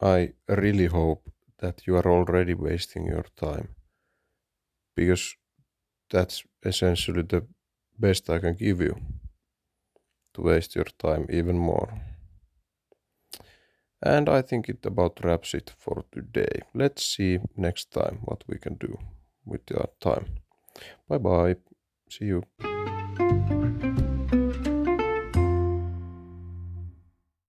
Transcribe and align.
I 0.00 0.32
really 0.48 0.86
hope 0.86 1.30
that 1.58 1.86
you 1.86 1.96
are 1.96 2.06
already 2.06 2.54
wasting 2.54 3.06
your 3.06 3.24
time 3.36 3.68
because 4.96 5.36
that's 6.10 6.44
essentially 6.64 7.22
the 7.22 7.46
best 7.98 8.30
I 8.30 8.38
can 8.38 8.54
give 8.54 8.80
you 8.80 8.96
to 10.34 10.42
waste 10.42 10.74
your 10.74 10.90
time 10.98 11.26
even 11.30 11.58
more. 11.58 12.00
And 14.02 14.28
I 14.28 14.42
think 14.42 14.68
it 14.68 14.84
about 14.84 15.24
wraps 15.24 15.54
it 15.54 15.72
for 15.78 16.04
today. 16.10 16.62
Let's 16.74 17.04
see 17.04 17.38
next 17.56 17.92
time 17.92 18.18
what 18.22 18.42
we 18.48 18.58
can 18.58 18.74
do 18.74 18.98
with 19.46 19.70
your 19.70 19.88
time. 20.00 20.26
Bye 21.08 21.18
bye. 21.18 21.56
See 22.08 22.26
you. 22.26 22.42